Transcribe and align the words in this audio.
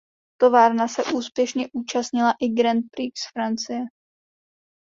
Továrna 0.39 0.87
se 0.87 1.03
úspěšně 1.15 1.67
účastnila 1.73 2.33
i 2.39 2.47
Grand 2.49 2.85
Prix 2.91 3.11
Francie. 3.33 3.85